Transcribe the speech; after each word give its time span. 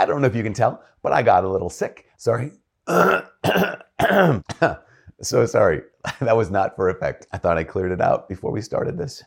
I 0.00 0.06
don't 0.06 0.22
know 0.22 0.26
if 0.26 0.34
you 0.34 0.42
can 0.42 0.54
tell, 0.54 0.82
but 1.02 1.12
I 1.12 1.20
got 1.20 1.44
a 1.44 1.48
little 1.48 1.68
sick. 1.68 2.06
Sorry. 2.16 2.52
so 5.20 5.44
sorry. 5.44 5.82
That 6.20 6.34
was 6.34 6.50
not 6.50 6.74
for 6.74 6.88
effect. 6.88 7.26
I 7.34 7.36
thought 7.36 7.58
I 7.58 7.64
cleared 7.64 7.92
it 7.92 8.00
out 8.00 8.26
before 8.26 8.50
we 8.50 8.62
started 8.62 8.96
this. 8.96 9.22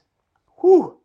Whew. 0.61 0.97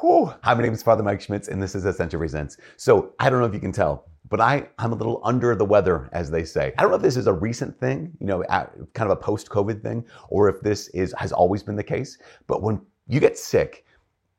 Whew. 0.00 0.32
Hi, 0.42 0.54
my 0.54 0.62
name 0.62 0.72
is 0.72 0.82
Father 0.82 1.02
Mike 1.02 1.20
Schmitz, 1.20 1.48
and 1.48 1.62
this 1.62 1.74
is 1.74 1.84
Ascension 1.84 2.18
Presents. 2.18 2.56
So 2.78 3.12
I 3.18 3.28
don't 3.28 3.40
know 3.40 3.44
if 3.44 3.52
you 3.52 3.60
can 3.60 3.72
tell, 3.72 4.06
but 4.30 4.40
I, 4.40 4.66
I'm 4.78 4.92
a 4.92 4.96
little 4.96 5.20
under 5.22 5.54
the 5.54 5.66
weather, 5.66 6.08
as 6.14 6.30
they 6.30 6.42
say. 6.42 6.72
I 6.78 6.80
don't 6.80 6.90
know 6.90 6.96
if 6.96 7.02
this 7.02 7.18
is 7.18 7.26
a 7.26 7.32
recent 7.34 7.78
thing, 7.78 8.16
you 8.20 8.26
know, 8.26 8.42
kind 8.48 9.10
of 9.10 9.10
a 9.10 9.16
post-COVID 9.16 9.82
thing, 9.82 10.02
or 10.30 10.48
if 10.48 10.62
this 10.62 10.88
is 10.88 11.14
has 11.18 11.30
always 11.30 11.62
been 11.62 11.76
the 11.76 11.84
case. 11.84 12.16
But 12.46 12.62
when 12.62 12.80
you 13.06 13.20
get 13.20 13.36
sick, 13.36 13.84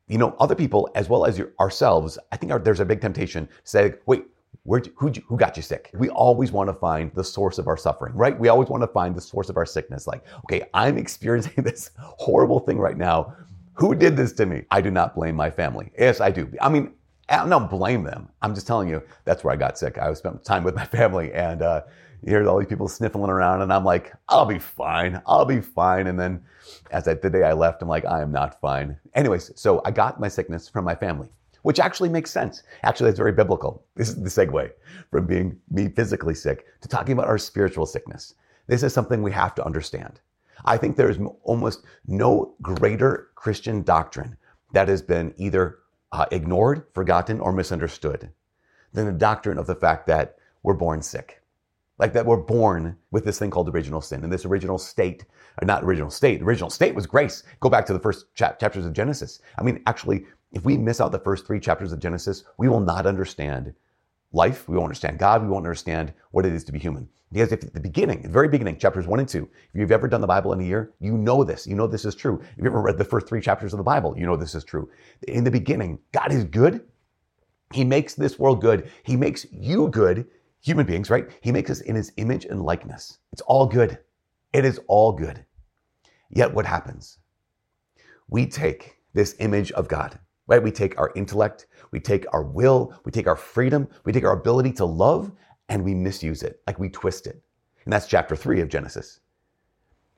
you 0.07 0.17
know, 0.17 0.35
other 0.39 0.55
people 0.55 0.89
as 0.95 1.07
well 1.07 1.23
as 1.27 1.37
your, 1.37 1.51
ourselves, 1.59 2.17
I 2.31 2.37
think 2.37 2.51
our, 2.51 2.57
there's 2.57 2.79
a 2.79 2.85
big 2.85 2.99
temptation 2.99 3.45
to 3.45 3.53
say, 3.63 3.93
wait, 4.07 4.25
where, 4.63 4.81
who, 4.95 5.09
who 5.27 5.37
got 5.37 5.57
you 5.57 5.63
sick? 5.63 5.89
We 5.93 6.09
always 6.09 6.51
want 6.51 6.69
to 6.69 6.73
find 6.73 7.11
the 7.15 7.23
source 7.23 7.57
of 7.57 7.67
our 7.67 7.77
suffering, 7.77 8.13
right? 8.13 8.37
We 8.39 8.49
always 8.49 8.69
want 8.69 8.83
to 8.83 8.87
find 8.87 9.15
the 9.15 9.21
source 9.21 9.49
of 9.49 9.57
our 9.57 9.65
sickness. 9.65 10.05
Like, 10.07 10.23
okay, 10.45 10.63
I'm 10.73 10.97
experiencing 10.97 11.53
this 11.63 11.91
horrible 11.97 12.59
thing 12.59 12.77
right 12.77 12.97
now. 12.97 13.35
Who 13.75 13.95
did 13.95 14.15
this 14.15 14.33
to 14.33 14.45
me? 14.45 14.63
I 14.69 14.81
do 14.81 14.91
not 14.91 15.15
blame 15.15 15.35
my 15.35 15.49
family. 15.49 15.91
Yes, 15.97 16.21
I 16.21 16.29
do. 16.29 16.51
I 16.61 16.69
mean, 16.69 16.93
I 17.29 17.47
don't 17.47 17.69
blame 17.69 18.03
them. 18.03 18.29
I'm 18.41 18.53
just 18.53 18.67
telling 18.67 18.89
you, 18.89 19.01
that's 19.23 19.43
where 19.43 19.53
I 19.53 19.57
got 19.57 19.77
sick. 19.77 19.97
I 19.97 20.13
spent 20.13 20.43
time 20.43 20.63
with 20.63 20.75
my 20.75 20.85
family 20.85 21.33
and 21.33 21.61
uh, 21.61 21.81
you 22.21 22.29
hear 22.29 22.47
all 22.47 22.59
these 22.59 22.67
people 22.67 22.87
sniffling 22.87 23.31
around 23.31 23.61
and 23.61 23.73
I'm 23.73 23.85
like, 23.85 24.13
I'll 24.29 24.45
be 24.45 24.59
fine. 24.59 25.21
I'll 25.25 25.45
be 25.45 25.61
fine. 25.61 26.07
And 26.07 26.19
then 26.19 26.43
as 26.91 27.07
I, 27.07 27.15
the 27.15 27.29
day 27.29 27.43
I 27.43 27.53
left, 27.53 27.81
I'm 27.81 27.87
like, 27.87 28.05
I 28.05 28.21
am 28.21 28.31
not 28.31 28.59
fine. 28.61 28.97
Anyways, 29.15 29.51
so 29.55 29.81
I 29.85 29.91
got 29.91 30.19
my 30.19 30.27
sickness 30.27 30.69
from 30.69 30.85
my 30.85 30.93
family, 30.93 31.29
which 31.63 31.79
actually 31.79 32.09
makes 32.09 32.31
sense. 32.31 32.63
Actually, 32.83 33.09
that's 33.09 33.19
very 33.19 33.31
biblical. 33.31 33.85
This 33.95 34.09
is 34.09 34.21
the 34.21 34.29
segue 34.29 34.71
from 35.09 35.25
being 35.27 35.57
me 35.69 35.89
physically 35.89 36.35
sick 36.35 36.65
to 36.81 36.87
talking 36.87 37.13
about 37.13 37.27
our 37.27 37.37
spiritual 37.37 37.85
sickness. 37.85 38.35
This 38.67 38.83
is 38.83 38.93
something 38.93 39.21
we 39.21 39.31
have 39.31 39.55
to 39.55 39.65
understand. 39.65 40.21
I 40.65 40.77
think 40.77 40.95
there 40.95 41.09
is 41.09 41.19
almost 41.43 41.85
no 42.07 42.55
greater 42.61 43.29
Christian 43.35 43.81
doctrine 43.83 44.37
that 44.73 44.87
has 44.87 45.01
been 45.01 45.33
either 45.37 45.79
uh, 46.11 46.25
ignored, 46.31 46.83
forgotten, 46.93 47.39
or 47.39 47.51
misunderstood 47.51 48.29
than 48.93 49.05
the 49.05 49.11
doctrine 49.11 49.57
of 49.57 49.67
the 49.67 49.75
fact 49.75 50.07
that 50.07 50.35
we're 50.63 50.73
born 50.73 51.01
sick. 51.01 51.41
Like 51.97 52.13
that 52.13 52.25
we're 52.25 52.37
born 52.37 52.97
with 53.11 53.25
this 53.25 53.37
thing 53.37 53.51
called 53.51 53.69
original 53.69 54.01
sin. 54.01 54.23
And 54.23 54.33
this 54.33 54.45
original 54.45 54.77
state, 54.77 55.25
or 55.61 55.65
not 55.65 55.83
original 55.83 56.09
state, 56.09 56.41
original 56.41 56.69
state 56.69 56.95
was 56.95 57.05
grace. 57.05 57.43
Go 57.59 57.69
back 57.69 57.85
to 57.85 57.93
the 57.93 57.99
first 57.99 58.33
chap- 58.33 58.59
chapters 58.59 58.85
of 58.85 58.93
Genesis. 58.93 59.39
I 59.57 59.63
mean, 59.63 59.83
actually, 59.85 60.25
if 60.51 60.63
we 60.65 60.77
miss 60.77 60.99
out 60.99 61.11
the 61.11 61.19
first 61.19 61.45
three 61.45 61.59
chapters 61.59 61.91
of 61.91 61.99
Genesis, 61.99 62.43
we 62.57 62.67
will 62.67 62.79
not 62.79 63.05
understand 63.05 63.73
life. 64.33 64.67
We 64.67 64.75
won't 64.75 64.89
understand 64.89 65.19
God. 65.19 65.41
We 65.41 65.47
won't 65.47 65.65
understand 65.65 66.13
what 66.31 66.45
it 66.45 66.53
is 66.53 66.63
to 66.65 66.71
be 66.71 66.79
human. 66.79 67.07
Because 67.31 67.53
if 67.53 67.63
at 67.63 67.73
the 67.73 67.79
beginning, 67.79 68.23
the 68.23 68.29
very 68.29 68.49
beginning, 68.49 68.77
chapters 68.77 69.07
one 69.07 69.19
and 69.19 69.29
two, 69.29 69.49
if 69.73 69.79
you've 69.79 69.91
ever 69.91 70.07
done 70.07 70.19
the 70.19 70.27
Bible 70.27 70.51
in 70.51 70.59
a 70.59 70.65
year, 70.65 70.91
you 70.99 71.17
know 71.17 71.45
this. 71.45 71.65
You 71.65 71.75
know 71.75 71.87
this 71.87 72.03
is 72.03 72.13
true. 72.13 72.41
If 72.41 72.57
you've 72.57 72.67
ever 72.67 72.81
read 72.81 72.97
the 72.97 73.05
first 73.05 73.27
three 73.27 73.39
chapters 73.39 73.71
of 73.73 73.77
the 73.77 73.83
Bible, 73.83 74.17
you 74.17 74.25
know 74.25 74.35
this 74.35 74.55
is 74.55 74.65
true. 74.65 74.89
In 75.27 75.45
the 75.45 75.51
beginning, 75.51 75.99
God 76.11 76.33
is 76.33 76.43
good. 76.43 76.81
He 77.73 77.85
makes 77.85 78.15
this 78.15 78.37
world 78.37 78.59
good. 78.59 78.91
He 79.03 79.15
makes 79.15 79.45
you 79.49 79.87
good 79.87 80.27
human 80.61 80.85
beings, 80.85 81.09
right? 81.09 81.29
He 81.39 81.53
makes 81.53 81.71
us 81.71 81.81
in 81.81 81.95
his 81.95 82.11
image 82.17 82.45
and 82.45 82.61
likeness. 82.61 83.19
It's 83.31 83.41
all 83.43 83.65
good. 83.65 83.97
It 84.51 84.65
is 84.65 84.79
all 84.87 85.13
good. 85.13 85.45
Yet 86.29 86.53
what 86.53 86.65
happens? 86.65 87.19
We 88.27 88.45
take 88.45 88.97
this 89.13 89.35
image 89.39 89.71
of 89.71 89.87
God, 89.87 90.19
right? 90.47 90.61
We 90.61 90.71
take 90.71 90.99
our 90.99 91.11
intellect, 91.15 91.67
we 91.91 91.99
take 91.99 92.25
our 92.33 92.43
will, 92.43 92.93
we 93.05 93.11
take 93.11 93.27
our 93.27 93.35
freedom, 93.35 93.87
we 94.05 94.11
take 94.11 94.23
our 94.25 94.33
ability 94.33 94.73
to 94.73 94.85
love, 94.85 95.31
and 95.69 95.83
we 95.83 95.93
misuse 95.95 96.43
it, 96.43 96.61
like 96.67 96.79
we 96.79 96.89
twist 96.89 97.27
it. 97.27 97.41
And 97.85 97.93
that's 97.93 98.07
chapter 98.07 98.35
three 98.35 98.61
of 98.61 98.69
Genesis. 98.69 99.19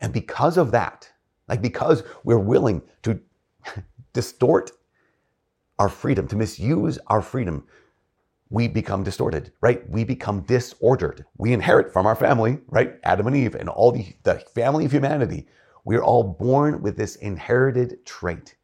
And 0.01 0.13
because 0.13 0.57
of 0.57 0.71
that, 0.71 1.11
like 1.47 1.61
because 1.61 2.03
we're 2.23 2.39
willing 2.39 2.81
to 3.03 3.19
distort 4.13 4.71
our 5.79 5.89
freedom, 5.89 6.27
to 6.27 6.35
misuse 6.35 6.99
our 7.07 7.21
freedom 7.21 7.65
we 8.49 8.67
become 8.67 9.03
distorted, 9.03 9.51
right? 9.61 9.89
We 9.89 10.03
become 10.03 10.41
disordered. 10.41 11.25
We 11.39 11.53
inherit 11.53 11.91
from 11.91 12.05
our 12.05 12.15
family, 12.15 12.59
right? 12.67 12.99
Adam 13.03 13.25
and 13.25 13.35
Eve 13.35 13.55
and 13.55 13.67
all 13.67 13.91
the, 13.91 14.15
the 14.23 14.35
family 14.53 14.85
of 14.85 14.91
humanity. 14.91 15.47
We're 15.85 16.03
all 16.03 16.23
born 16.23 16.81
with 16.83 16.95
this 16.95 17.15
inherited 17.15 18.05
trait. 18.05 18.55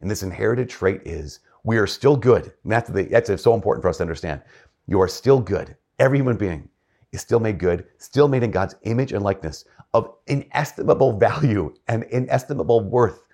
And 0.00 0.10
this 0.10 0.22
inherited 0.22 0.68
trait 0.68 1.02
is 1.04 1.40
we 1.64 1.76
are 1.76 1.86
still 1.86 2.16
good. 2.16 2.52
And 2.62 2.72
that's, 2.72 2.90
the, 2.90 3.04
that's 3.04 3.42
so 3.42 3.54
important 3.54 3.82
for 3.82 3.88
us 3.88 3.98
to 3.98 4.02
understand. 4.02 4.42
You 4.86 5.00
are 5.00 5.08
still 5.08 5.40
good. 5.40 5.76
Every 5.98 6.18
human 6.18 6.36
being 6.36 6.68
is 7.12 7.20
still 7.20 7.40
made 7.40 7.58
good, 7.58 7.86
still 7.98 8.28
made 8.28 8.42
in 8.42 8.50
God's 8.50 8.74
image 8.82 9.12
and 9.12 9.22
likeness 9.22 9.64
of 9.92 10.14
inestimable 10.26 11.18
value 11.18 11.74
and 11.88 12.04
inestimable 12.04 12.80
worth. 12.80 13.24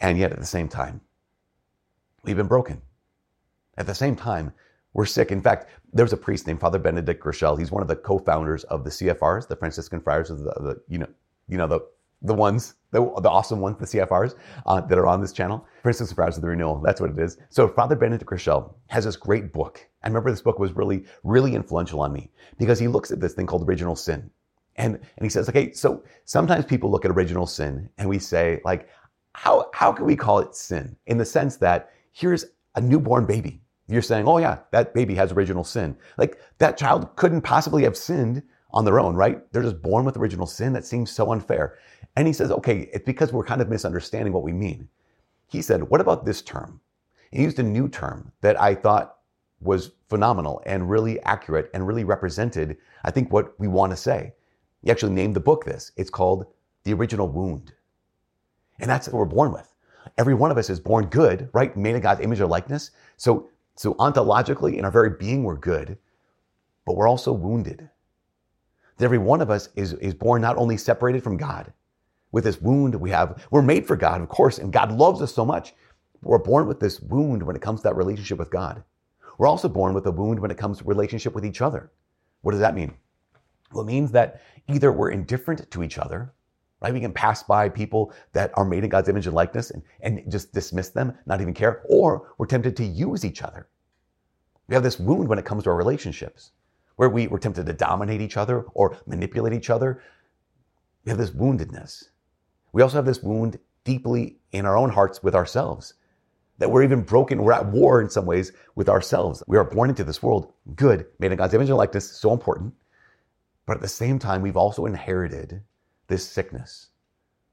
And 0.00 0.18
yet 0.18 0.32
at 0.32 0.38
the 0.38 0.46
same 0.46 0.68
time, 0.68 1.00
we've 2.24 2.36
been 2.36 2.46
broken. 2.46 2.82
At 3.76 3.86
the 3.86 3.94
same 3.94 4.16
time, 4.16 4.52
we're 4.92 5.06
sick. 5.06 5.32
In 5.32 5.40
fact, 5.40 5.68
there's 5.92 6.12
a 6.12 6.16
priest 6.16 6.46
named 6.46 6.60
Father 6.60 6.78
Benedict 6.78 7.22
Groeschel. 7.22 7.58
He's 7.58 7.72
one 7.72 7.82
of 7.82 7.88
the 7.88 7.96
co-founders 7.96 8.64
of 8.64 8.84
the 8.84 8.90
CFRs, 8.90 9.48
the 9.48 9.56
Franciscan 9.56 10.00
Friars 10.00 10.30
of 10.30 10.38
the, 10.38 10.52
the 10.52 10.82
you 10.88 10.98
know, 10.98 11.08
you 11.48 11.56
know 11.56 11.66
the 11.66 11.80
the 12.24 12.34
ones, 12.34 12.74
the, 12.90 13.00
the 13.22 13.30
awesome 13.30 13.60
ones, 13.60 13.76
the 13.78 13.98
CFRs 13.98 14.34
uh, 14.66 14.80
that 14.80 14.98
are 14.98 15.06
on 15.06 15.20
this 15.20 15.32
channel. 15.32 15.66
Franciscan 15.82 16.14
Friars 16.16 16.36
of 16.36 16.42
the 16.42 16.48
Renewal. 16.48 16.80
That's 16.82 17.00
what 17.00 17.10
it 17.10 17.18
is. 17.18 17.38
So 17.50 17.68
Father 17.68 17.94
Benedict 17.94 18.28
Groeschel 18.28 18.74
has 18.88 19.04
this 19.04 19.16
great 19.16 19.52
book. 19.52 19.86
I 20.02 20.08
remember 20.08 20.30
this 20.30 20.40
book 20.40 20.58
was 20.58 20.72
really, 20.72 21.04
really 21.22 21.54
influential 21.54 22.00
on 22.00 22.12
me 22.12 22.30
because 22.58 22.78
he 22.78 22.88
looks 22.88 23.10
at 23.10 23.20
this 23.20 23.34
thing 23.34 23.46
called 23.46 23.68
original 23.68 23.94
sin. 23.94 24.30
And, 24.76 24.94
and 24.96 25.22
he 25.22 25.28
says, 25.28 25.48
okay, 25.48 25.72
so 25.72 26.02
sometimes 26.24 26.64
people 26.64 26.90
look 26.90 27.04
at 27.04 27.10
original 27.10 27.46
sin 27.46 27.88
and 27.98 28.08
we 28.08 28.18
say, 28.18 28.60
like, 28.64 28.88
how, 29.34 29.70
how 29.72 29.92
can 29.92 30.06
we 30.06 30.16
call 30.16 30.40
it 30.40 30.54
sin? 30.54 30.96
In 31.06 31.18
the 31.18 31.24
sense 31.24 31.56
that 31.58 31.90
here's 32.12 32.46
a 32.74 32.80
newborn 32.80 33.26
baby 33.26 33.60
you're 33.86 34.02
saying, 34.02 34.26
oh 34.26 34.38
yeah, 34.38 34.58
that 34.70 34.94
baby 34.94 35.14
has 35.14 35.32
original 35.32 35.64
sin. 35.64 35.96
Like 36.16 36.40
that 36.58 36.78
child 36.78 37.14
couldn't 37.16 37.42
possibly 37.42 37.82
have 37.84 37.96
sinned 37.96 38.42
on 38.74 38.84
their 38.84 39.00
own, 39.00 39.14
right? 39.14 39.40
They're 39.52 39.62
just 39.62 39.80
born 39.80 40.04
with 40.04 40.18
original 40.18 40.46
sin. 40.46 40.74
That 40.74 40.84
seems 40.84 41.10
so 41.10 41.32
unfair. 41.32 41.78
And 42.16 42.26
he 42.26 42.32
says, 42.32 42.50
okay, 42.50 42.90
it's 42.92 43.06
because 43.06 43.32
we're 43.32 43.44
kind 43.44 43.62
of 43.62 43.68
misunderstanding 43.68 44.32
what 44.32 44.42
we 44.42 44.52
mean. 44.52 44.88
He 45.46 45.62
said, 45.62 45.82
what 45.82 46.00
about 46.00 46.26
this 46.26 46.42
term? 46.42 46.80
He 47.30 47.42
used 47.42 47.58
a 47.58 47.62
new 47.62 47.88
term 47.88 48.32
that 48.42 48.60
I 48.60 48.74
thought 48.74 49.16
was 49.60 49.92
phenomenal 50.08 50.62
and 50.66 50.90
really 50.90 51.20
accurate 51.22 51.70
and 51.72 51.86
really 51.86 52.04
represented, 52.04 52.76
I 53.04 53.10
think, 53.10 53.32
what 53.32 53.58
we 53.58 53.68
want 53.68 53.92
to 53.92 53.96
say. 53.96 54.34
He 54.82 54.90
actually 54.90 55.12
named 55.12 55.34
the 55.34 55.40
book 55.40 55.64
this. 55.64 55.92
It's 55.96 56.10
called 56.10 56.46
The 56.82 56.92
Original 56.92 57.28
Wound. 57.28 57.72
And 58.80 58.90
that's 58.90 59.08
what 59.08 59.18
we're 59.18 59.24
born 59.24 59.52
with. 59.52 59.72
Every 60.18 60.34
one 60.34 60.50
of 60.50 60.58
us 60.58 60.68
is 60.68 60.80
born 60.80 61.06
good, 61.06 61.48
right? 61.54 61.74
Made 61.76 61.94
in 61.94 62.02
God's 62.02 62.20
image 62.20 62.40
or 62.40 62.46
likeness. 62.46 62.90
So 63.16 63.48
so 63.76 63.94
ontologically, 63.94 64.76
in 64.76 64.84
our 64.84 64.90
very 64.90 65.10
being, 65.10 65.42
we're 65.42 65.56
good, 65.56 65.98
but 66.86 66.96
we're 66.96 67.08
also 67.08 67.32
wounded. 67.32 67.88
That 68.96 69.04
every 69.04 69.18
one 69.18 69.40
of 69.40 69.50
us 69.50 69.68
is, 69.74 69.94
is 69.94 70.14
born 70.14 70.42
not 70.42 70.56
only 70.56 70.76
separated 70.76 71.22
from 71.22 71.36
God, 71.36 71.72
with 72.34 72.44
this 72.44 72.60
wound 72.60 72.96
we 72.96 73.10
have, 73.10 73.46
we're 73.52 73.62
made 73.62 73.86
for 73.86 73.94
God, 73.94 74.20
of 74.20 74.28
course, 74.28 74.58
and 74.58 74.72
God 74.72 74.90
loves 74.90 75.22
us 75.22 75.32
so 75.32 75.44
much. 75.44 75.72
We're 76.22 76.38
born 76.38 76.66
with 76.66 76.80
this 76.80 77.00
wound 77.00 77.42
when 77.42 77.54
it 77.54 77.62
comes 77.62 77.80
to 77.80 77.84
that 77.84 77.96
relationship 77.96 78.38
with 78.38 78.50
God. 78.50 78.82
We're 79.38 79.46
also 79.46 79.68
born 79.68 79.94
with 79.94 80.06
a 80.06 80.10
wound 80.10 80.40
when 80.40 80.50
it 80.50 80.58
comes 80.58 80.78
to 80.78 80.84
relationship 80.84 81.34
with 81.34 81.46
each 81.46 81.60
other. 81.60 81.92
What 82.42 82.50
does 82.50 82.60
that 82.60 82.74
mean? 82.74 82.94
Well, 83.72 83.84
it 83.84 83.86
means 83.86 84.10
that 84.12 84.42
either 84.68 84.90
we're 84.90 85.10
indifferent 85.10 85.70
to 85.70 85.82
each 85.82 85.98
other, 85.98 86.32
right? 86.80 86.92
We 86.92 87.00
can 87.00 87.12
pass 87.12 87.42
by 87.42 87.68
people 87.68 88.12
that 88.32 88.50
are 88.54 88.64
made 88.64 88.84
in 88.84 88.90
God's 88.90 89.08
image 89.08 89.26
and 89.26 89.34
likeness 89.34 89.70
and, 89.70 89.82
and 90.00 90.30
just 90.30 90.52
dismiss 90.52 90.88
them, 90.90 91.16
not 91.26 91.40
even 91.40 91.54
care, 91.54 91.82
or 91.88 92.34
we're 92.38 92.46
tempted 92.46 92.76
to 92.76 92.84
use 92.84 93.24
each 93.24 93.42
other. 93.42 93.68
We 94.68 94.74
have 94.74 94.82
this 94.82 94.98
wound 94.98 95.28
when 95.28 95.38
it 95.38 95.44
comes 95.44 95.64
to 95.64 95.70
our 95.70 95.76
relationships, 95.76 96.52
where 96.96 97.08
we, 97.08 97.26
we're 97.26 97.38
tempted 97.38 97.66
to 97.66 97.72
dominate 97.72 98.20
each 98.20 98.36
other 98.36 98.62
or 98.74 98.96
manipulate 99.06 99.52
each 99.52 99.70
other. 99.70 100.02
We 101.04 101.10
have 101.10 101.18
this 101.18 101.30
woundedness. 101.30 102.04
We 102.72 102.82
also 102.82 102.96
have 102.96 103.06
this 103.06 103.22
wound 103.22 103.58
deeply 103.84 104.38
in 104.52 104.66
our 104.66 104.76
own 104.76 104.90
hearts 104.90 105.22
with 105.22 105.34
ourselves, 105.34 105.94
that 106.58 106.70
we're 106.70 106.82
even 106.82 107.02
broken, 107.02 107.42
we're 107.42 107.52
at 107.52 107.66
war 107.66 108.00
in 108.00 108.08
some 108.08 108.26
ways 108.26 108.52
with 108.74 108.88
ourselves. 108.88 109.42
We 109.46 109.58
are 109.58 109.64
born 109.64 109.90
into 109.90 110.04
this 110.04 110.22
world 110.22 110.52
good, 110.74 111.06
made 111.18 111.32
in 111.32 111.38
God's 111.38 111.54
image 111.54 111.68
and 111.68 111.76
likeness, 111.76 112.10
so 112.10 112.32
important. 112.32 112.74
But 113.66 113.76
at 113.76 113.82
the 113.82 113.88
same 113.88 114.18
time, 114.18 114.42
we've 114.42 114.56
also 114.56 114.86
inherited 114.86 115.62
this 116.06 116.26
sickness. 116.26 116.88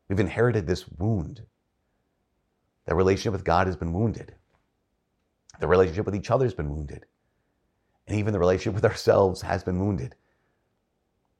We've 0.07 0.19
inherited 0.19 0.67
this 0.67 0.87
wound. 0.97 1.41
That 2.85 2.95
relationship 2.95 3.33
with 3.33 3.45
God 3.45 3.67
has 3.67 3.75
been 3.75 3.93
wounded. 3.93 4.35
The 5.59 5.67
relationship 5.67 6.05
with 6.05 6.15
each 6.15 6.31
other 6.31 6.45
has 6.45 6.53
been 6.53 6.69
wounded. 6.69 7.05
And 8.07 8.19
even 8.19 8.33
the 8.33 8.39
relationship 8.39 8.75
with 8.75 8.85
ourselves 8.85 9.41
has 9.41 9.63
been 9.63 9.79
wounded. 9.79 10.15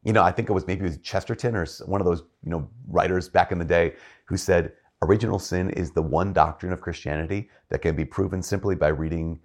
You 0.03 0.13
know, 0.13 0.23
I 0.23 0.31
think 0.31 0.49
it 0.49 0.53
was 0.53 0.67
maybe 0.67 0.81
it 0.81 0.89
was 0.89 0.97
Chesterton 0.99 1.55
or 1.55 1.65
one 1.85 2.01
of 2.01 2.05
those, 2.07 2.23
you 2.43 2.51
know, 2.51 2.69
writers 2.87 3.29
back 3.29 3.51
in 3.51 3.59
the 3.59 3.65
day 3.65 3.95
who 4.25 4.37
said 4.37 4.73
original 5.03 5.39
sin 5.39 5.71
is 5.71 5.91
the 5.91 6.01
one 6.01 6.33
doctrine 6.33 6.73
of 6.73 6.81
Christianity 6.81 7.49
that 7.69 7.81
can 7.81 7.95
be 7.95 8.05
proven 8.05 8.43
simply 8.43 8.75
by 8.75 8.89
reading 8.89 9.39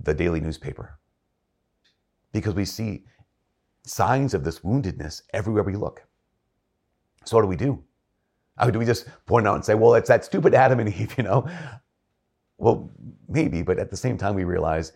the 0.00 0.14
daily 0.14 0.40
newspaper. 0.40 0.98
because 2.32 2.54
we 2.54 2.66
see 2.66 3.04
signs 3.84 4.34
of 4.34 4.44
this 4.44 4.60
woundedness 4.60 5.22
everywhere 5.34 5.64
we 5.64 5.76
look. 5.76 6.04
So 7.26 7.36
what 7.36 7.42
do 7.42 7.48
we 7.48 7.56
do? 7.56 7.82
How 8.58 8.70
do 8.70 8.78
we 8.78 8.86
just 8.86 9.06
point 9.26 9.48
out 9.48 9.56
and 9.56 9.64
say, 9.64 9.74
well, 9.74 9.94
it's 9.94 10.08
that 10.08 10.24
stupid 10.24 10.54
Adam 10.54 10.80
and 10.80 10.94
Eve, 10.94 11.14
you 11.18 11.24
know? 11.24 11.48
Well, 12.58 12.90
maybe, 13.28 13.62
but 13.62 13.78
at 13.78 13.90
the 13.90 13.96
same 13.98 14.18
time, 14.18 14.34
we 14.34 14.44
realize 14.44 14.92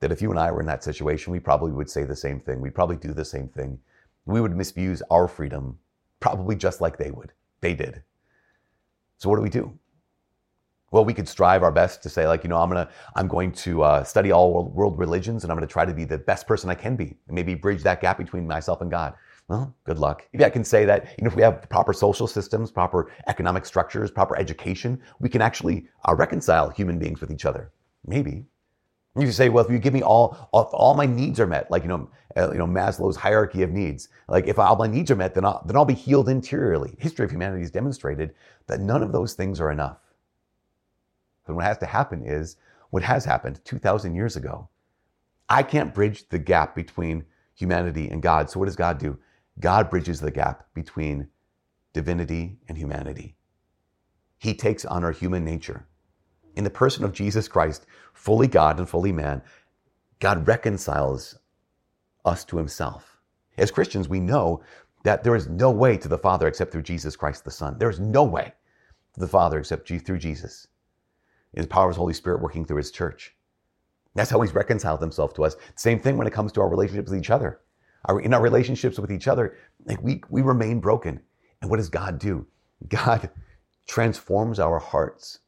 that 0.00 0.12
if 0.12 0.22
you 0.22 0.30
and 0.30 0.38
I 0.38 0.50
were 0.50 0.60
in 0.60 0.66
that 0.66 0.84
situation, 0.84 1.32
we 1.32 1.40
probably 1.40 1.72
would 1.72 1.90
say 1.90 2.04
the 2.04 2.16
same 2.16 2.40
thing. 2.40 2.60
We'd 2.60 2.74
probably 2.74 2.96
do 2.96 3.12
the 3.12 3.24
same 3.24 3.48
thing. 3.48 3.78
We 4.24 4.40
would 4.40 4.56
misuse 4.56 5.02
our 5.10 5.28
freedom 5.28 5.78
probably 6.20 6.56
just 6.56 6.80
like 6.80 6.98
they 6.98 7.10
would. 7.10 7.32
They 7.60 7.74
did. 7.74 8.02
So 9.18 9.28
what 9.28 9.36
do 9.36 9.42
we 9.42 9.50
do? 9.50 9.78
Well, 10.92 11.04
we 11.04 11.14
could 11.14 11.28
strive 11.28 11.62
our 11.62 11.72
best 11.72 12.02
to 12.04 12.08
say, 12.08 12.26
like, 12.28 12.44
you 12.44 12.48
know, 12.48 12.58
I'm 12.58 12.68
gonna, 12.68 12.88
I'm 13.16 13.28
going 13.28 13.52
to 13.52 13.82
uh, 13.82 14.04
study 14.04 14.30
all 14.30 14.64
world 14.68 14.98
religions, 14.98 15.42
and 15.42 15.50
I'm 15.50 15.56
gonna 15.56 15.66
try 15.66 15.84
to 15.84 15.92
be 15.92 16.04
the 16.04 16.18
best 16.18 16.46
person 16.46 16.70
I 16.70 16.74
can 16.74 16.96
be, 16.96 17.16
and 17.26 17.34
maybe 17.34 17.54
bridge 17.54 17.82
that 17.82 18.00
gap 18.00 18.18
between 18.18 18.46
myself 18.46 18.80
and 18.80 18.90
God. 18.90 19.14
Well, 19.48 19.74
good 19.84 19.98
luck. 19.98 20.26
Maybe 20.32 20.44
I 20.44 20.50
can 20.50 20.64
say 20.64 20.84
that, 20.84 21.14
you 21.18 21.24
know, 21.24 21.28
if 21.28 21.36
we 21.36 21.42
have 21.42 21.68
proper 21.68 21.92
social 21.92 22.26
systems, 22.26 22.70
proper 22.70 23.12
economic 23.26 23.64
structures, 23.64 24.10
proper 24.10 24.36
education, 24.36 25.00
we 25.20 25.28
can 25.28 25.40
actually 25.40 25.86
uh, 26.08 26.14
reconcile 26.14 26.70
human 26.70 26.98
beings 26.98 27.20
with 27.20 27.30
each 27.30 27.44
other. 27.44 27.72
Maybe. 28.06 28.44
You 29.18 29.32
say, 29.32 29.48
well, 29.48 29.64
if 29.64 29.70
you 29.70 29.78
give 29.78 29.94
me 29.94 30.02
all, 30.02 30.48
all, 30.52 30.64
all 30.74 30.94
my 30.94 31.06
needs 31.06 31.40
are 31.40 31.46
met, 31.46 31.70
like 31.70 31.82
you 31.82 31.88
know, 31.88 32.10
uh, 32.36 32.52
you 32.52 32.58
know 32.58 32.66
Maslow's 32.66 33.16
hierarchy 33.16 33.62
of 33.62 33.70
needs. 33.70 34.08
Like 34.28 34.46
if 34.46 34.58
all 34.58 34.76
my 34.76 34.86
needs 34.86 35.10
are 35.10 35.16
met, 35.16 35.34
then 35.34 35.44
I'll, 35.44 35.62
then 35.64 35.76
I'll 35.76 35.86
be 35.86 35.94
healed 35.94 36.28
interiorly. 36.28 36.94
History 36.98 37.24
of 37.24 37.30
humanity 37.30 37.62
has 37.62 37.70
demonstrated 37.70 38.34
that 38.66 38.80
none 38.80 39.02
of 39.02 39.12
those 39.12 39.34
things 39.34 39.60
are 39.60 39.72
enough. 39.72 39.98
But 41.46 41.54
what 41.54 41.64
has 41.64 41.78
to 41.78 41.86
happen 41.86 42.22
is 42.24 42.56
what 42.90 43.02
has 43.02 43.24
happened 43.24 43.60
2,000 43.64 44.14
years 44.14 44.36
ago. 44.36 44.68
I 45.48 45.62
can't 45.62 45.94
bridge 45.94 46.28
the 46.28 46.38
gap 46.38 46.74
between 46.74 47.24
humanity 47.54 48.08
and 48.08 48.20
God. 48.22 48.50
So 48.50 48.58
what 48.58 48.66
does 48.66 48.76
God 48.76 48.98
do? 48.98 49.18
God 49.60 49.88
bridges 49.88 50.20
the 50.20 50.30
gap 50.30 50.66
between 50.74 51.28
divinity 51.92 52.58
and 52.68 52.76
humanity. 52.76 53.36
He 54.38 54.54
takes 54.54 54.84
on 54.84 55.04
our 55.04 55.12
human 55.12 55.44
nature. 55.44 55.86
In 56.56 56.64
the 56.64 56.70
person 56.70 57.04
of 57.04 57.12
Jesus 57.12 57.48
Christ, 57.48 57.86
fully 58.12 58.48
God 58.48 58.78
and 58.78 58.88
fully 58.88 59.12
man, 59.12 59.42
God 60.18 60.46
reconciles 60.48 61.38
us 62.24 62.44
to 62.46 62.56
himself. 62.56 63.18
As 63.58 63.70
Christians, 63.70 64.08
we 64.08 64.20
know 64.20 64.62
that 65.04 65.22
there 65.22 65.36
is 65.36 65.48
no 65.48 65.70
way 65.70 65.96
to 65.98 66.08
the 66.08 66.18
Father 66.18 66.48
except 66.48 66.72
through 66.72 66.82
Jesus 66.82 67.14
Christ 67.14 67.44
the 67.44 67.50
Son. 67.50 67.76
There 67.78 67.90
is 67.90 68.00
no 68.00 68.24
way 68.24 68.52
to 69.14 69.20
the 69.20 69.28
Father 69.28 69.58
except 69.58 69.86
through 69.86 70.18
Jesus 70.18 70.66
in 71.54 71.62
the 71.62 71.68
power 71.68 71.84
of 71.84 71.90
his 71.90 71.96
Holy 71.96 72.14
Spirit 72.14 72.42
working 72.42 72.64
through 72.64 72.76
his 72.78 72.90
church. 72.90 73.34
That's 74.14 74.30
how 74.30 74.40
he's 74.40 74.54
reconciled 74.54 75.00
himself 75.00 75.34
to 75.34 75.44
us. 75.44 75.56
Same 75.74 75.98
thing 76.00 76.16
when 76.16 76.26
it 76.26 76.32
comes 76.32 76.52
to 76.52 76.60
our 76.60 76.68
relationships 76.68 77.10
with 77.10 77.18
each 77.18 77.30
other. 77.30 77.60
Our, 78.06 78.20
in 78.20 78.32
our 78.32 78.42
relationships 78.42 78.98
with 78.98 79.12
each 79.12 79.28
other, 79.28 79.56
like 79.84 80.02
we, 80.02 80.22
we 80.30 80.42
remain 80.42 80.80
broken. 80.80 81.20
And 81.60 81.70
what 81.70 81.76
does 81.76 81.88
God 81.88 82.18
do? 82.18 82.46
God 82.88 83.30
transforms 83.86 84.58
our 84.58 84.78
hearts. 84.78 85.40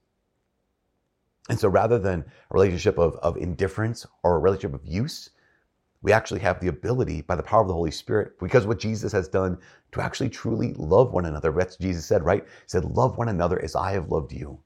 And 1.49 1.59
so 1.59 1.69
rather 1.69 1.99
than 1.99 2.21
a 2.21 2.55
relationship 2.55 2.99
of, 2.99 3.17
of 3.17 3.37
indifference 3.37 4.07
or 4.23 4.37
a 4.37 4.39
relationship 4.39 4.75
of 4.75 4.87
use, 4.87 5.31
we 6.03 6.13
actually 6.13 6.41
have 6.41 6.61
the 6.61 6.69
ability 6.69 7.23
by 7.23 7.37
the 7.37 7.43
power 7.43 7.63
of 7.63 7.69
the 7.69 7.75
Holy 7.75 7.91
Spirit, 7.91 8.39
because 8.39 8.67
what 8.67 8.79
Jesus 8.79 9.13
has 9.13 9.29
done, 9.29 9.59
to 9.93 10.01
actually 10.01 10.29
truly 10.29 10.75
love 10.75 11.13
one 11.13 11.27
another. 11.27 11.51
That's 11.53 11.77
Jesus 11.77 12.07
said, 12.07 12.23
right? 12.25 12.45
He 12.45 12.69
said, 12.69 12.85
Love 12.85 13.19
one 13.19 13.29
another 13.29 13.61
as 13.63 13.75
I 13.75 13.93
have 13.93 14.11
loved 14.11 14.33
you 14.33 14.61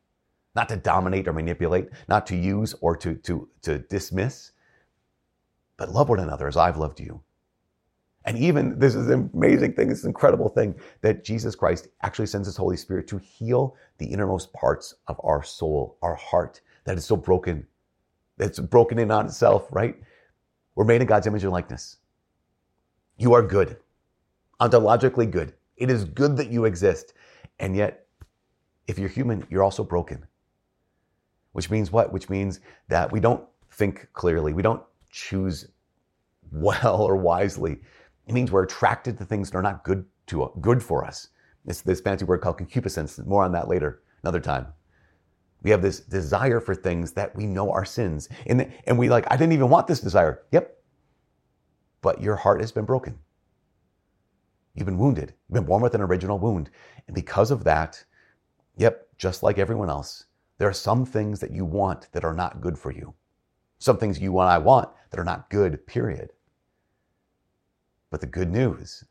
not 0.55 0.69
to 0.69 0.77
dominate 0.77 1.29
or 1.29 1.33
manipulate, 1.33 1.89
not 2.09 2.27
to 2.27 2.37
use 2.37 2.75
or 2.81 2.97
to, 2.97 3.15
to, 3.17 3.49
to 3.63 3.79
dismiss, 3.79 4.53
but 5.77 5.91
love 5.91 6.09
one 6.09 6.21
another 6.21 6.47
as 6.47 6.57
I've 6.57 6.77
loved 6.77 7.01
you. 7.01 7.23
And 8.25 8.39
even 8.39 8.79
this 8.79 8.95
is 8.95 9.09
an 9.09 9.31
amazing 9.35 9.73
thing, 9.75 9.89
this 9.89 10.05
incredible 10.05 10.49
thing 10.49 10.77
that 11.01 11.25
Jesus 11.25 11.57
Christ 11.57 11.89
actually 12.03 12.27
sends 12.27 12.47
his 12.47 12.57
Holy 12.57 12.77
Spirit 12.77 13.09
to 13.09 13.19
heal 13.19 13.77
the 13.99 14.07
innermost 14.07 14.53
parts 14.53 14.95
of 15.09 15.21
our 15.25 15.43
soul, 15.43 15.99
our 16.03 16.15
heart 16.15 16.61
that 16.85 16.99
is 16.99 17.05
so 17.05 17.17
broken, 17.17 17.67
that's 18.37 18.59
broken 18.59 18.99
in 18.99 19.11
on 19.11 19.27
itself, 19.27 19.67
right? 19.71 19.97
We're 20.75 20.85
made 20.85 21.01
in 21.01 21.07
God's 21.07 21.27
image 21.27 21.45
and 21.45 21.53
likeness. 21.53 21.99
You 23.19 23.35
are 23.35 23.43
good, 23.43 23.77
ontologically 24.61 25.31
good. 25.31 25.55
It 25.77 25.91
is 25.91 26.05
good 26.05 26.37
that 26.37 26.51
you 26.51 26.65
exist. 26.65 27.15
And 27.59 27.77
yet, 27.77 28.07
if 28.89 28.99
you're 28.99 29.09
human, 29.09 29.47
you're 29.51 29.63
also 29.63 29.85
broken 29.85 30.27
which 31.53 31.71
means 31.71 31.93
what? 31.93 32.13
Which 32.13 32.29
means 32.29 32.61
that 32.89 33.13
we 33.13 33.21
don't 33.21 33.45
think 33.71 34.09
clearly. 34.13 34.53
We 34.53 34.63
don't 34.63 34.83
choose 35.11 35.69
well 36.51 37.03
or 37.03 37.17
wisely. 37.17 37.81
It 38.27 38.35
means 38.35 38.51
we're 38.51 38.65
attracted 38.65 39.19
to 39.19 39.25
things 39.25 39.51
that 39.51 39.59
are 39.59 39.63
not 39.63 39.85
good 39.85 40.05
to 40.29 40.51
good 40.61 40.83
for 40.83 41.05
us. 41.05 41.29
It's 41.67 41.83
this 41.83 42.01
fancy 42.01 42.25
word 42.25 42.41
called 42.41 42.59
concupiscence. 42.59 43.19
More 43.19 43.45
on 43.45 43.53
that 43.53 43.69
later, 43.69 44.03
another 44.23 44.41
time. 44.41 44.67
We 45.63 45.71
have 45.71 45.83
this 45.83 46.01
desire 46.01 46.61
for 46.61 46.75
things 46.75 47.13
that 47.13 47.35
we 47.37 47.47
know 47.47 47.71
are 47.71 47.85
sins. 47.85 48.29
And, 48.47 48.73
and 48.87 48.99
we 48.99 49.09
like, 49.09 49.27
I 49.31 49.37
didn't 49.37 49.53
even 49.53 49.69
want 49.69 49.87
this 49.87 50.01
desire. 50.01 50.43
Yep. 50.51 50.77
But 52.01 52.21
your 52.21 52.37
heart 52.37 52.61
has 52.61 52.73
been 52.73 52.85
broken. 52.85 53.19
You've 54.75 54.87
been 54.87 54.99
wounded. 54.99 55.35
You've 55.49 55.55
been 55.55 55.65
born 55.65 55.83
with 55.83 55.95
an 55.95 56.01
original 56.01 56.39
wound. 56.39 56.71
And 57.07 57.15
because 57.15 57.51
of 57.51 57.65
that, 57.65 58.03
yep, 58.77 59.07
just 59.19 59.43
like 59.43 59.59
everyone 59.59 59.91
else, 59.91 60.25
there 60.59 60.69
are 60.69 60.73
some 60.73 61.05
things 61.05 61.41
that 61.41 61.53
you 61.53 61.65
want 61.65 62.09
that 62.13 62.25
are 62.25 62.35
not 62.35 62.61
good 62.61 62.79
for 62.79 62.91
you. 62.91 63.15
Some 63.79 63.99
things 63.99 64.19
you 64.19 64.39
and 64.41 64.49
I 64.49 64.59
want 64.59 64.89
that 65.11 65.21
are 65.21 65.25
not 65.25 65.51
good, 65.51 65.87
period. 65.87 66.33
But 68.11 68.21
the 68.21 68.27
good 68.27 68.51
news 68.51 69.05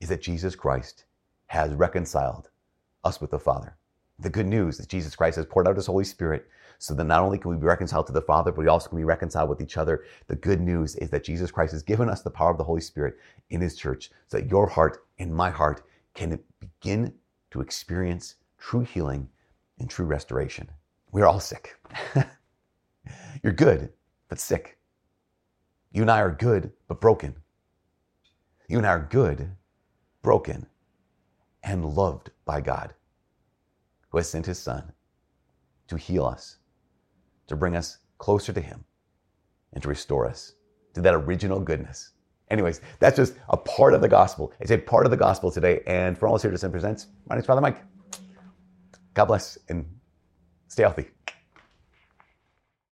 is 0.00 0.08
that 0.08 0.22
Jesus 0.22 0.54
Christ 0.54 1.04
has 1.46 1.74
reconciled 1.74 2.50
us 3.04 3.20
with 3.20 3.30
the 3.30 3.38
Father. 3.38 3.76
The 4.18 4.30
good 4.30 4.46
news 4.46 4.78
is 4.78 4.86
Jesus 4.86 5.16
Christ 5.16 5.36
has 5.36 5.46
poured 5.46 5.66
out 5.66 5.76
his 5.76 5.86
Holy 5.86 6.04
Spirit 6.04 6.48
so 6.78 6.94
that 6.94 7.04
not 7.04 7.22
only 7.22 7.38
can 7.38 7.50
we 7.50 7.56
be 7.56 7.66
reconciled 7.66 8.06
to 8.06 8.12
the 8.12 8.20
Father, 8.20 8.52
but 8.52 8.60
we 8.60 8.68
also 8.68 8.88
can 8.88 8.98
be 8.98 9.04
reconciled 9.04 9.48
with 9.48 9.60
each 9.60 9.76
other. 9.76 10.04
The 10.28 10.36
good 10.36 10.60
news 10.60 10.96
is 10.96 11.10
that 11.10 11.24
Jesus 11.24 11.50
Christ 11.50 11.72
has 11.72 11.82
given 11.82 12.08
us 12.08 12.22
the 12.22 12.30
power 12.30 12.50
of 12.50 12.58
the 12.58 12.64
Holy 12.64 12.80
Spirit 12.80 13.16
in 13.50 13.60
his 13.60 13.76
church 13.76 14.10
so 14.28 14.38
that 14.38 14.50
your 14.50 14.66
heart 14.66 15.06
and 15.18 15.34
my 15.34 15.50
heart 15.50 15.82
can 16.14 16.38
begin 16.60 17.12
to 17.50 17.60
experience 17.60 18.36
true 18.58 18.82
healing 18.82 19.28
and 19.78 19.90
true 19.90 20.06
restoration. 20.06 20.68
We're 21.10 21.26
all 21.26 21.40
sick. 21.40 21.76
You're 23.42 23.52
good, 23.52 23.92
but 24.28 24.38
sick. 24.40 24.78
You 25.92 26.02
and 26.02 26.10
I 26.10 26.20
are 26.20 26.30
good, 26.30 26.72
but 26.88 27.00
broken. 27.00 27.36
You 28.68 28.78
and 28.78 28.86
I 28.86 28.90
are 28.90 29.08
good, 29.10 29.50
broken, 30.22 30.66
and 31.62 31.84
loved 31.84 32.30
by 32.44 32.60
God, 32.60 32.94
who 34.14 34.18
has 34.18 34.28
sent 34.28 34.46
his 34.46 34.60
Son 34.60 34.92
to 35.88 35.96
heal 35.96 36.24
us, 36.24 36.58
to 37.48 37.56
bring 37.56 37.74
us 37.74 37.98
closer 38.18 38.52
to 38.52 38.60
him, 38.60 38.84
and 39.72 39.82
to 39.82 39.88
restore 39.88 40.24
us 40.24 40.52
to 40.92 41.00
that 41.00 41.14
original 41.16 41.58
goodness. 41.58 42.12
Anyways, 42.48 42.80
that's 43.00 43.16
just 43.16 43.34
a 43.48 43.56
part 43.56 43.92
of 43.92 44.00
the 44.00 44.08
gospel. 44.08 44.52
It's 44.60 44.70
a 44.70 44.78
part 44.78 45.04
of 45.04 45.10
the 45.10 45.16
gospel 45.16 45.50
today. 45.50 45.82
And 45.88 46.16
for 46.16 46.28
all 46.28 46.36
us 46.36 46.42
here 46.42 46.52
Ascension 46.52 46.70
Presents, 46.70 47.08
my 47.28 47.34
name 47.34 47.40
is 47.40 47.46
Father 47.46 47.60
Mike. 47.60 47.82
God 49.14 49.24
bless 49.24 49.58
and 49.68 49.84
stay 50.68 50.84
healthy. 50.84 51.13